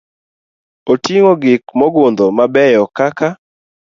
Oting'o 0.91 1.31
gik 1.41 1.63
mogundho 1.79 2.25
mabeyo 2.37 2.83
kaka 2.97 3.27